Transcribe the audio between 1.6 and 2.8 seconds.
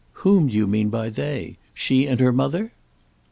She and her mother?"